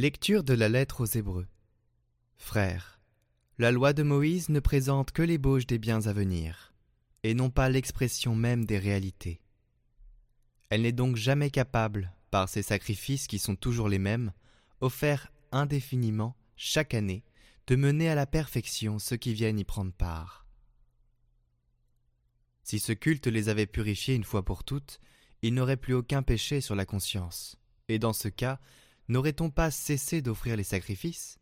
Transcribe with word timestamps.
Lecture 0.00 0.44
de 0.44 0.54
la 0.54 0.68
lettre 0.68 1.00
aux 1.00 1.06
Hébreux. 1.06 1.48
Frères, 2.36 3.00
la 3.58 3.72
loi 3.72 3.92
de 3.92 4.04
Moïse 4.04 4.48
ne 4.48 4.60
présente 4.60 5.10
que 5.10 5.22
l'ébauche 5.22 5.66
des 5.66 5.80
biens 5.80 6.06
à 6.06 6.12
venir, 6.12 6.72
et 7.24 7.34
non 7.34 7.50
pas 7.50 7.68
l'expression 7.68 8.36
même 8.36 8.64
des 8.64 8.78
réalités. 8.78 9.40
Elle 10.70 10.82
n'est 10.82 10.92
donc 10.92 11.16
jamais 11.16 11.50
capable, 11.50 12.12
par 12.30 12.48
ses 12.48 12.62
sacrifices 12.62 13.26
qui 13.26 13.40
sont 13.40 13.56
toujours 13.56 13.88
les 13.88 13.98
mêmes, 13.98 14.32
offerts 14.80 15.32
indéfiniment, 15.50 16.36
chaque 16.54 16.94
année, 16.94 17.24
de 17.66 17.74
mener 17.74 18.08
à 18.08 18.14
la 18.14 18.26
perfection 18.26 19.00
ceux 19.00 19.16
qui 19.16 19.34
viennent 19.34 19.58
y 19.58 19.64
prendre 19.64 19.92
part. 19.92 20.46
Si 22.62 22.78
ce 22.78 22.92
culte 22.92 23.26
les 23.26 23.48
avait 23.48 23.66
purifiés 23.66 24.14
une 24.14 24.22
fois 24.22 24.44
pour 24.44 24.62
toutes, 24.62 25.00
ils 25.42 25.54
n'auraient 25.54 25.76
plus 25.76 25.94
aucun 25.94 26.22
péché 26.22 26.60
sur 26.60 26.76
la 26.76 26.86
conscience, 26.86 27.58
et 27.88 27.98
dans 27.98 28.12
ce 28.12 28.28
cas, 28.28 28.60
n'aurait-on 29.08 29.50
pas 29.50 29.70
cessé 29.70 30.22
d'offrir 30.22 30.56
les 30.56 30.64
sacrifices? 30.64 31.38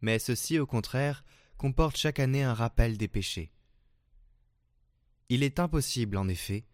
Mais 0.00 0.18
ceci, 0.18 0.58
au 0.58 0.66
contraire, 0.66 1.24
comporte 1.56 1.96
chaque 1.96 2.20
année 2.20 2.42
un 2.42 2.54
rappel 2.54 2.98
des 2.98 3.08
péchés. 3.08 3.52
Il 5.28 5.42
est 5.42 5.58
impossible, 5.58 6.16
en 6.16 6.28
effet, 6.28 6.66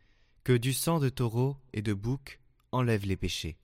que 0.43 0.52
du 0.52 0.73
sang 0.73 0.98
de 0.98 1.09
taureau 1.09 1.57
et 1.73 1.82
de 1.82 1.95
bouc 1.95 2.41
enlève 2.73 3.07
les 3.07 3.16
péchés. 3.16 3.59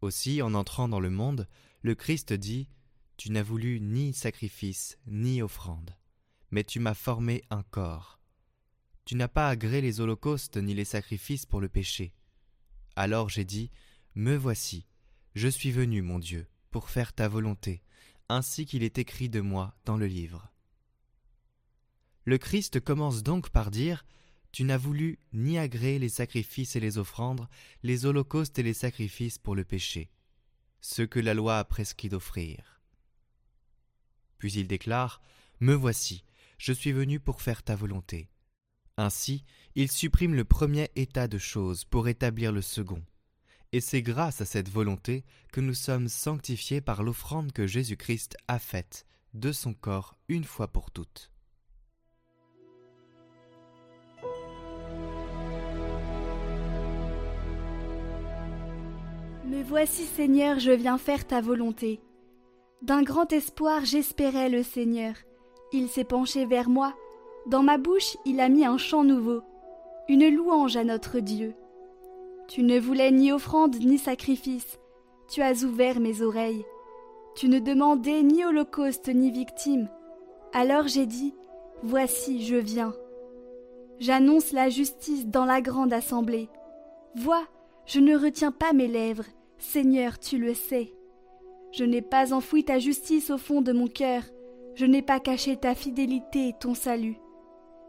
Aussi, 0.00 0.42
en 0.42 0.54
entrant 0.54 0.88
dans 0.88 1.00
le 1.00 1.10
monde, 1.10 1.46
le 1.82 1.94
Christ 1.94 2.32
dit 2.32 2.68
Tu 3.16 3.30
n'as 3.30 3.42
voulu 3.42 3.80
ni 3.80 4.12
sacrifice 4.12 4.98
ni 5.06 5.42
offrande, 5.42 5.94
mais 6.50 6.64
tu 6.64 6.80
m'as 6.80 6.94
formé 6.94 7.44
un 7.50 7.62
corps. 7.62 8.18
Tu 9.04 9.14
n'as 9.14 9.28
pas 9.28 9.48
agréé 9.48 9.80
les 9.80 10.00
holocaustes 10.00 10.56
ni 10.56 10.74
les 10.74 10.84
sacrifices 10.84 11.46
pour 11.46 11.60
le 11.60 11.68
péché. 11.68 12.14
Alors 12.96 13.28
j'ai 13.28 13.44
dit 13.44 13.70
Me 14.14 14.36
voici, 14.36 14.86
je 15.34 15.48
suis 15.48 15.70
venu, 15.70 16.02
mon 16.02 16.18
Dieu, 16.18 16.48
pour 16.70 16.90
faire 16.90 17.12
ta 17.12 17.28
volonté, 17.28 17.82
ainsi 18.28 18.66
qu'il 18.66 18.82
est 18.82 18.98
écrit 18.98 19.28
de 19.28 19.40
moi 19.40 19.76
dans 19.84 19.96
le 19.96 20.06
livre. 20.06 20.50
Le 22.24 22.36
Christ 22.36 22.80
commence 22.80 23.22
donc 23.22 23.50
par 23.50 23.70
dire 23.70 24.04
tu 24.52 24.64
n'as 24.64 24.76
voulu 24.76 25.20
ni 25.32 25.58
agréer 25.58 26.00
les 26.00 26.08
sacrifices 26.08 26.74
et 26.74 26.80
les 26.80 26.98
offrandes, 26.98 27.46
les 27.84 28.04
holocaustes 28.04 28.58
et 28.58 28.64
les 28.64 28.74
sacrifices 28.74 29.38
pour 29.38 29.54
le 29.54 29.64
péché, 29.64 30.10
ce 30.80 31.02
que 31.02 31.20
la 31.20 31.34
loi 31.34 31.58
a 31.58 31.64
prescrit 31.64 32.08
d'offrir. 32.08 32.80
Puis 34.38 34.52
il 34.54 34.66
déclare 34.66 35.22
Me 35.60 35.74
voici, 35.74 36.24
je 36.58 36.72
suis 36.72 36.92
venu 36.92 37.20
pour 37.20 37.42
faire 37.42 37.62
ta 37.62 37.76
volonté. 37.76 38.28
Ainsi, 38.96 39.44
il 39.76 39.90
supprime 39.90 40.34
le 40.34 40.44
premier 40.44 40.90
état 40.96 41.28
de 41.28 41.38
choses 41.38 41.84
pour 41.84 42.08
établir 42.08 42.50
le 42.50 42.62
second. 42.62 43.04
Et 43.72 43.80
c'est 43.80 44.02
grâce 44.02 44.40
à 44.40 44.44
cette 44.44 44.68
volonté 44.68 45.24
que 45.52 45.60
nous 45.60 45.74
sommes 45.74 46.08
sanctifiés 46.08 46.80
par 46.80 47.04
l'offrande 47.04 47.52
que 47.52 47.68
Jésus-Christ 47.68 48.36
a 48.48 48.58
faite 48.58 49.06
de 49.32 49.52
son 49.52 49.74
corps 49.74 50.16
une 50.28 50.44
fois 50.44 50.66
pour 50.68 50.90
toutes. 50.90 51.30
Me 59.44 59.62
voici 59.62 60.04
Seigneur, 60.04 60.58
je 60.58 60.72
viens 60.72 60.98
faire 60.98 61.26
ta 61.26 61.40
volonté. 61.40 62.00
D'un 62.82 63.02
grand 63.02 63.32
espoir 63.32 63.84
j'espérais 63.84 64.48
le 64.48 64.64
Seigneur. 64.64 65.14
Il 65.72 65.88
s'est 65.88 66.04
penché 66.04 66.44
vers 66.44 66.68
moi. 66.68 66.94
Dans 67.46 67.62
ma 67.62 67.78
bouche 67.78 68.16
il 68.24 68.40
a 68.40 68.48
mis 68.48 68.64
un 68.64 68.78
chant 68.78 69.04
nouveau, 69.04 69.42
une 70.08 70.28
louange 70.28 70.76
à 70.76 70.82
notre 70.82 71.20
Dieu. 71.20 71.54
Tu 72.50 72.64
ne 72.64 72.80
voulais 72.80 73.12
ni 73.12 73.30
offrande 73.30 73.76
ni 73.76 73.96
sacrifice. 73.96 74.80
Tu 75.28 75.40
as 75.40 75.62
ouvert 75.62 76.00
mes 76.00 76.20
oreilles. 76.20 76.64
Tu 77.36 77.48
ne 77.48 77.60
demandais 77.60 78.24
ni 78.24 78.44
holocauste 78.44 79.06
ni 79.06 79.30
victime. 79.30 79.88
Alors 80.52 80.88
j'ai 80.88 81.06
dit, 81.06 81.32
Voici, 81.84 82.44
je 82.44 82.56
viens. 82.56 82.92
J'annonce 84.00 84.50
la 84.50 84.68
justice 84.68 85.28
dans 85.28 85.44
la 85.44 85.60
grande 85.60 85.92
assemblée. 85.92 86.48
Vois, 87.14 87.44
je 87.86 88.00
ne 88.00 88.16
retiens 88.16 88.50
pas 88.50 88.72
mes 88.72 88.88
lèvres, 88.88 89.26
Seigneur, 89.58 90.18
tu 90.18 90.36
le 90.36 90.54
sais. 90.54 90.92
Je 91.70 91.84
n'ai 91.84 92.02
pas 92.02 92.32
enfoui 92.32 92.64
ta 92.64 92.80
justice 92.80 93.30
au 93.30 93.38
fond 93.38 93.62
de 93.62 93.72
mon 93.72 93.86
cœur, 93.86 94.24
je 94.74 94.86
n'ai 94.86 95.02
pas 95.02 95.20
caché 95.20 95.56
ta 95.56 95.76
fidélité 95.76 96.48
et 96.48 96.54
ton 96.58 96.74
salut. 96.74 97.20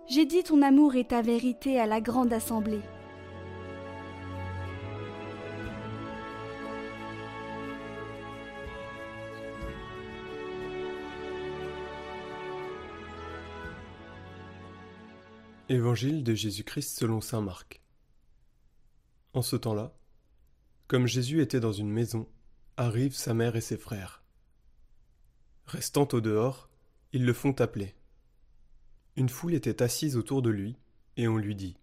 J'ai 0.06 0.26
dit 0.26 0.44
ton 0.44 0.62
amour 0.62 0.96
et 0.96 1.06
ta 1.06 1.24
vérité 1.24 1.80
à 1.80 1.88
la 1.88 2.00
grande 2.00 2.32
assemblée. 2.32 2.82
Évangile 15.72 16.26
de 16.26 16.34
Jésus-Christ 16.34 17.00
selon 17.00 17.22
Saint 17.22 17.40
Marc. 17.40 17.80
En 19.32 19.42
ce 19.42 19.56
temps-là, 19.56 19.98
comme 20.90 21.08
Jésus 21.08 21.42
était 21.42 21.62
dans 21.62 21.72
une 21.72 21.90
maison, 21.90 22.28
arrivent 22.76 23.16
sa 23.16 23.34
mère 23.34 23.56
et 23.56 23.62
ses 23.62 23.78
frères. 23.78 24.22
Restant 25.66 26.10
au 26.12 26.20
dehors, 26.20 26.70
ils 27.14 27.24
le 27.24 27.32
font 27.32 27.54
appeler. 27.54 27.96
Une 29.16 29.30
foule 29.30 29.54
était 29.54 29.82
assise 29.82 30.18
autour 30.18 30.42
de 30.42 30.50
lui, 30.50 30.76
et 31.16 31.30
on 31.30 31.38
lui 31.38 31.56
dit 31.56 31.78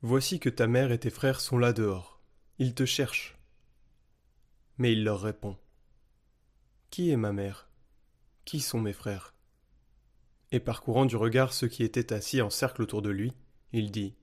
Voici 0.00 0.40
que 0.40 0.48
ta 0.48 0.66
mère 0.66 0.92
et 0.92 1.00
tes 1.00 1.10
frères 1.10 1.42
sont 1.42 1.58
là 1.58 1.74
dehors, 1.74 2.18
ils 2.58 2.74
te 2.74 2.86
cherchent. 2.86 3.36
Mais 4.78 4.94
il 4.94 5.04
leur 5.04 5.20
répond 5.20 5.58
Qui 6.88 7.10
est 7.10 7.18
ma 7.18 7.34
mère? 7.34 7.68
Qui 8.46 8.60
sont 8.60 8.80
mes 8.80 8.94
frères? 8.94 9.34
Et 10.52 10.60
parcourant 10.60 11.06
du 11.06 11.16
regard 11.16 11.52
ceux 11.52 11.68
qui 11.68 11.84
étaient 11.84 12.12
assis 12.12 12.42
en 12.42 12.50
cercle 12.50 12.82
autour 12.82 13.02
de 13.02 13.10
lui, 13.10 13.32
il 13.72 13.90
dit 13.90 14.14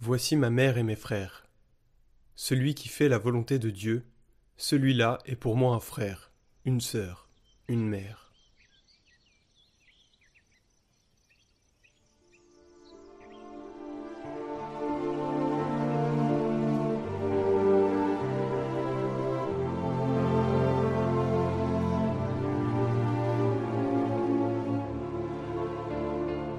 Voici 0.00 0.36
ma 0.36 0.50
mère 0.50 0.78
et 0.78 0.82
mes 0.82 0.96
frères. 0.96 1.46
Celui 2.34 2.74
qui 2.74 2.88
fait 2.88 3.08
la 3.08 3.18
volonté 3.18 3.58
de 3.58 3.70
Dieu, 3.70 4.04
celui-là 4.56 5.18
est 5.26 5.36
pour 5.36 5.56
moi 5.56 5.74
un 5.74 5.80
frère, 5.80 6.32
une 6.64 6.80
sœur, 6.80 7.28
une 7.68 7.86
mère. 7.86 8.27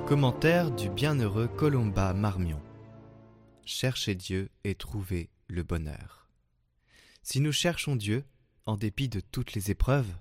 Commentaire 0.09 0.71
du 0.71 0.89
bienheureux 0.89 1.47
Colomba 1.47 2.15
Marmion 2.15 2.59
cherchez 3.63 4.15
Dieu 4.15 4.49
et 4.63 4.73
trouvez 4.73 5.29
le 5.45 5.61
bonheur. 5.61 6.27
Si 7.21 7.39
nous 7.39 7.51
cherchons 7.51 7.95
Dieu, 7.95 8.25
en 8.65 8.75
dépit 8.75 9.07
de 9.07 9.19
toutes 9.19 9.53
les 9.53 9.69
épreuves, 9.69 10.11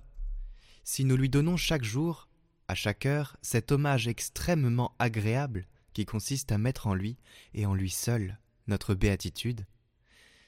si 0.84 1.06
nous 1.06 1.16
lui 1.16 1.30
donnons 1.30 1.56
chaque 1.56 1.84
jour, 1.84 2.28
à 2.68 2.74
chaque 2.74 3.06
heure, 3.06 3.38
cet 3.40 3.72
hommage 3.72 4.08
extrêmement 4.08 4.94
agréable 4.98 5.66
qui 5.94 6.04
consiste 6.04 6.52
à 6.52 6.58
mettre 6.58 6.86
en 6.86 6.92
lui 6.92 7.16
et 7.54 7.64
en 7.64 7.72
lui 7.72 7.88
seul 7.88 8.38
notre 8.66 8.94
béatitude, 8.94 9.64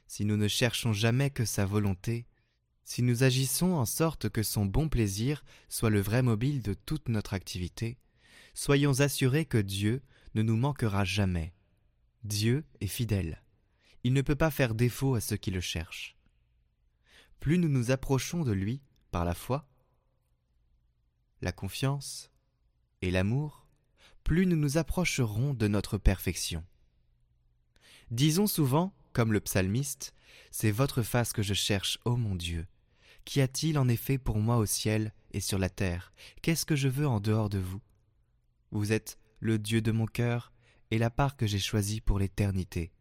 si 0.06 0.26
nous 0.26 0.36
ne 0.36 0.48
cherchons 0.48 0.92
jamais 0.92 1.30
que 1.30 1.46
sa 1.46 1.64
volonté, 1.64 2.26
si 2.84 3.02
nous 3.02 3.22
agissons 3.22 3.72
en 3.72 3.86
sorte 3.86 4.28
que 4.28 4.42
son 4.42 4.66
bon 4.66 4.90
plaisir 4.90 5.42
soit 5.70 5.88
le 5.88 6.02
vrai 6.02 6.20
mobile 6.20 6.60
de 6.60 6.74
toute 6.74 7.08
notre 7.08 7.32
activité, 7.32 7.96
soyons 8.54 9.00
assurés 9.00 9.44
que 9.44 9.58
Dieu 9.58 10.02
ne 10.34 10.42
nous 10.42 10.56
manquera 10.56 11.04
jamais 11.04 11.52
Dieu 12.24 12.64
est 12.80 12.86
fidèle. 12.86 13.42
Il 14.04 14.12
ne 14.12 14.22
peut 14.22 14.36
pas 14.36 14.50
faire 14.50 14.74
défaut 14.74 15.14
à 15.14 15.20
ceux 15.20 15.36
qui 15.36 15.50
le 15.50 15.60
cherchent. 15.60 16.16
Plus 17.38 17.58
nous 17.58 17.68
nous 17.68 17.90
approchons 17.90 18.44
de 18.44 18.52
lui 18.52 18.82
par 19.10 19.24
la 19.24 19.34
foi, 19.34 19.66
la 21.40 21.52
confiance 21.52 22.30
et 23.00 23.10
l'amour, 23.10 23.66
plus 24.24 24.46
nous 24.46 24.56
nous 24.56 24.76
approcherons 24.76 25.54
de 25.54 25.66
notre 25.66 25.96
perfection. 25.96 26.64
Disons 28.10 28.46
souvent, 28.46 28.92
comme 29.12 29.32
le 29.32 29.40
psalmiste, 29.40 30.14
C'est 30.52 30.70
votre 30.70 31.02
face 31.02 31.32
que 31.32 31.42
je 31.42 31.54
cherche, 31.54 31.98
ô 32.04 32.16
mon 32.16 32.34
Dieu. 32.34 32.66
Qu'y 33.24 33.40
a-t-il 33.40 33.78
en 33.78 33.88
effet 33.88 34.18
pour 34.18 34.38
moi 34.38 34.56
au 34.56 34.66
ciel 34.66 35.12
et 35.32 35.40
sur 35.40 35.58
la 35.58 35.68
terre? 35.68 36.12
Qu'est-ce 36.42 36.66
que 36.66 36.76
je 36.76 36.88
veux 36.88 37.06
en 37.06 37.20
dehors 37.20 37.48
de 37.48 37.58
vous? 37.58 37.80
Vous 38.70 38.92
êtes 38.92 39.18
le 39.40 39.58
Dieu 39.58 39.80
de 39.80 39.92
mon 39.92 40.06
cœur, 40.06 40.52
et 40.90 40.98
la 40.98 41.10
part 41.10 41.36
que 41.36 41.46
j'ai 41.46 41.58
choisie 41.58 42.00
pour 42.00 42.18
l'éternité. 42.18 42.92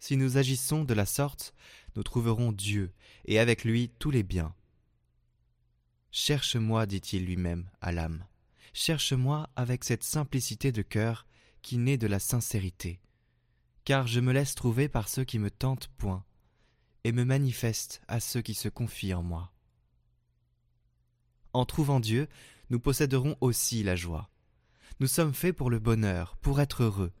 Si 0.00 0.16
nous 0.16 0.36
agissons 0.36 0.84
de 0.84 0.94
la 0.94 1.06
sorte, 1.06 1.54
nous 1.96 2.02
trouverons 2.02 2.52
Dieu, 2.52 2.92
et 3.24 3.38
avec 3.38 3.64
lui 3.64 3.90
tous 3.98 4.10
les 4.10 4.22
biens. 4.22 4.54
Cherche-moi, 6.10 6.86
dit-il 6.86 7.24
lui-même 7.24 7.68
à 7.80 7.92
l'âme, 7.92 8.24
cherche-moi 8.72 9.50
avec 9.56 9.84
cette 9.84 10.04
simplicité 10.04 10.72
de 10.72 10.82
cœur 10.82 11.26
qui 11.62 11.78
naît 11.78 11.98
de 11.98 12.06
la 12.06 12.18
sincérité, 12.18 13.00
car 13.84 14.06
je 14.06 14.20
me 14.20 14.32
laisse 14.32 14.54
trouver 14.54 14.88
par 14.88 15.08
ceux 15.08 15.24
qui 15.24 15.38
me 15.38 15.50
tentent 15.50 15.88
point, 15.98 16.24
et 17.04 17.12
me 17.12 17.24
manifeste 17.24 18.00
à 18.08 18.20
ceux 18.20 18.40
qui 18.40 18.54
se 18.54 18.68
confient 18.68 19.14
en 19.14 19.22
moi. 19.22 19.52
En 21.52 21.64
trouvant 21.64 22.00
Dieu, 22.00 22.28
nous 22.70 22.80
posséderons 22.80 23.36
aussi 23.40 23.82
la 23.82 23.96
joie. 23.96 24.30
Nous 25.00 25.06
sommes 25.06 25.34
faits 25.34 25.56
pour 25.56 25.70
le 25.70 25.78
bonheur, 25.78 26.36
pour 26.38 26.60
être 26.60 26.82
heureux. 26.82 27.12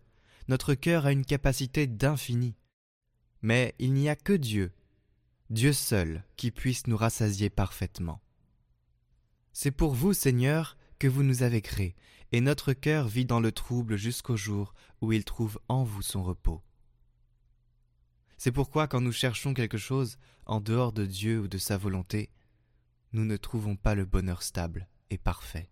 Notre 0.48 0.74
cœur 0.74 1.06
a 1.06 1.12
une 1.12 1.24
capacité 1.24 1.86
d'infini. 1.86 2.56
Mais 3.40 3.74
il 3.78 3.92
n'y 3.92 4.08
a 4.08 4.16
que 4.16 4.32
Dieu, 4.32 4.72
Dieu 5.50 5.72
seul, 5.72 6.24
qui 6.36 6.50
puisse 6.50 6.88
nous 6.88 6.96
rassasier 6.96 7.50
parfaitement. 7.50 8.20
C'est 9.52 9.70
pour 9.70 9.94
vous, 9.94 10.12
Seigneur, 10.12 10.76
que 10.98 11.06
vous 11.06 11.22
nous 11.22 11.42
avez 11.42 11.62
créés, 11.62 11.94
et 12.32 12.40
notre 12.40 12.72
cœur 12.72 13.06
vit 13.06 13.24
dans 13.24 13.40
le 13.40 13.52
trouble 13.52 13.96
jusqu'au 13.96 14.36
jour 14.36 14.74
où 15.00 15.12
il 15.12 15.24
trouve 15.24 15.60
en 15.68 15.84
vous 15.84 16.02
son 16.02 16.24
repos. 16.24 16.62
C'est 18.38 18.52
pourquoi 18.52 18.88
quand 18.88 19.00
nous 19.00 19.12
cherchons 19.12 19.54
quelque 19.54 19.78
chose 19.78 20.18
en 20.46 20.60
dehors 20.60 20.92
de 20.92 21.06
Dieu 21.06 21.40
ou 21.40 21.48
de 21.48 21.58
sa 21.58 21.76
volonté, 21.76 22.30
nous 23.12 23.24
ne 23.24 23.36
trouvons 23.36 23.76
pas 23.76 23.94
le 23.94 24.04
bonheur 24.04 24.42
stable 24.42 24.88
et 25.10 25.18
parfait. 25.18 25.70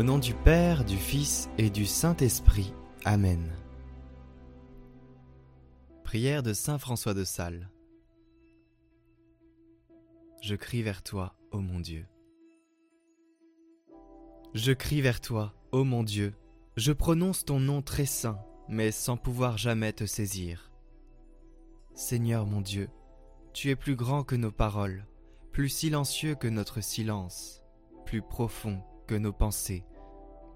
Au 0.00 0.02
nom 0.02 0.18
du 0.18 0.32
Père, 0.32 0.86
du 0.86 0.96
Fils 0.96 1.50
et 1.58 1.68
du 1.68 1.84
Saint-Esprit. 1.84 2.72
Amen. 3.04 3.52
Prière 6.04 6.42
de 6.42 6.54
Saint 6.54 6.78
François 6.78 7.12
de 7.12 7.22
Sales. 7.22 7.68
Je 10.40 10.54
crie 10.54 10.80
vers 10.80 11.02
toi, 11.02 11.34
ô 11.50 11.58
mon 11.58 11.80
Dieu. 11.80 12.06
Je 14.54 14.72
crie 14.72 15.02
vers 15.02 15.20
toi, 15.20 15.52
ô 15.70 15.84
mon 15.84 16.02
Dieu. 16.02 16.32
Je 16.78 16.92
prononce 16.92 17.44
ton 17.44 17.60
nom 17.60 17.82
très 17.82 18.06
saint, 18.06 18.40
mais 18.68 18.92
sans 18.92 19.18
pouvoir 19.18 19.58
jamais 19.58 19.92
te 19.92 20.06
saisir. 20.06 20.72
Seigneur 21.94 22.46
mon 22.46 22.62
Dieu, 22.62 22.88
tu 23.52 23.68
es 23.68 23.76
plus 23.76 23.96
grand 23.96 24.24
que 24.24 24.34
nos 24.34 24.50
paroles, 24.50 25.04
plus 25.52 25.68
silencieux 25.68 26.36
que 26.36 26.48
notre 26.48 26.80
silence, 26.80 27.62
plus 28.06 28.22
profond 28.22 28.82
que 29.06 29.16
nos 29.16 29.32
pensées, 29.32 29.84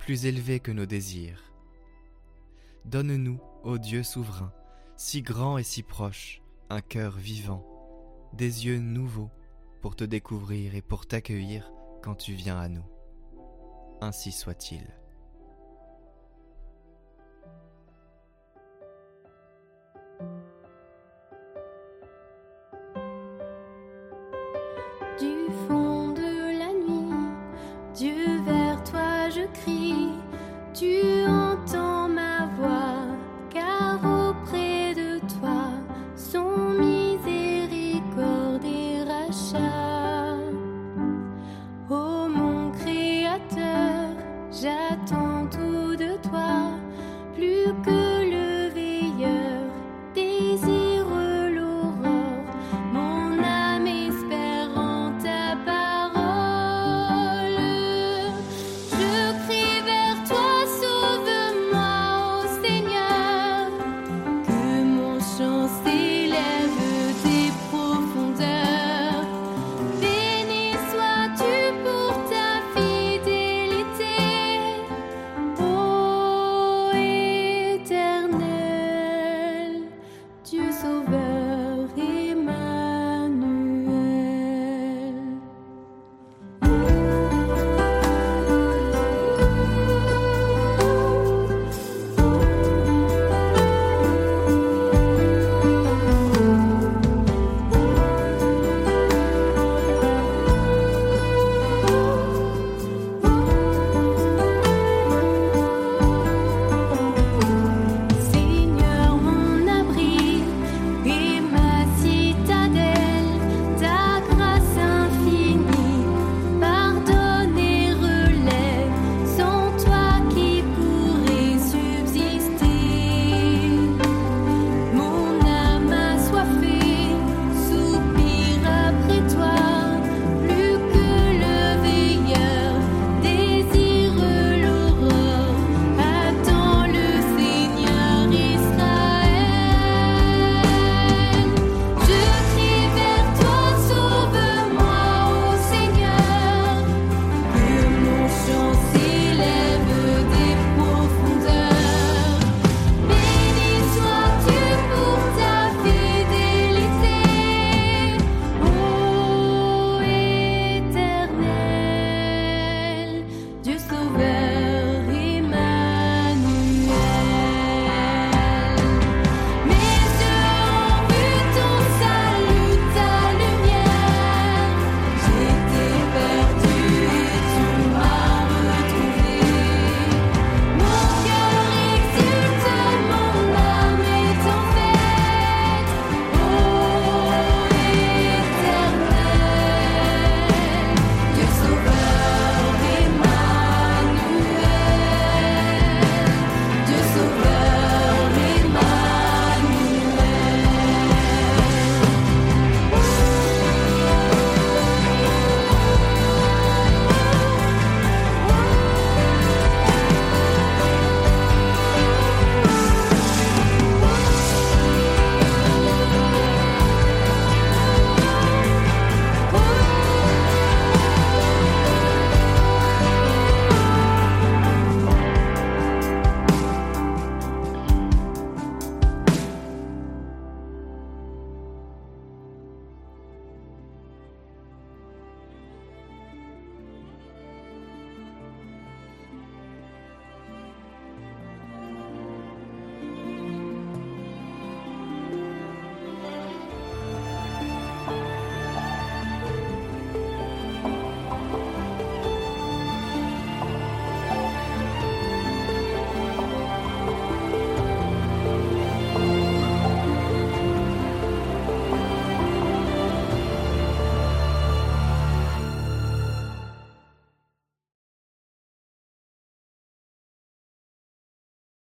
plus 0.04 0.26
élevé 0.26 0.60
que 0.60 0.70
nos 0.70 0.84
désirs. 0.84 1.42
Donne-nous, 2.84 3.40
ô 3.62 3.78
Dieu 3.78 4.02
souverain, 4.02 4.52
si 4.98 5.22
grand 5.22 5.56
et 5.56 5.62
si 5.62 5.82
proche, 5.82 6.42
un 6.68 6.82
cœur 6.82 7.16
vivant, 7.16 7.64
des 8.34 8.66
yeux 8.66 8.78
nouveaux 8.80 9.30
pour 9.80 9.96
te 9.96 10.04
découvrir 10.04 10.74
et 10.74 10.82
pour 10.82 11.06
t'accueillir 11.06 11.72
quand 12.02 12.16
tu 12.16 12.34
viens 12.34 12.58
à 12.58 12.68
nous. 12.68 12.84
Ainsi 14.02 14.30
soit-il. 14.30 14.84